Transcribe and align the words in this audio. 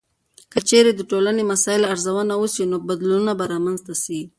که 0.51 0.59
چیرې 0.67 0.91
د 0.95 1.01
ټولنیزو 1.09 1.49
مسایلو 1.53 1.89
ارزونه 1.93 2.33
وسي، 2.37 2.63
نو 2.71 2.77
بدلونونه 2.89 3.31
به 3.39 3.45
رامنځته 3.53 3.93
سي. 4.03 4.19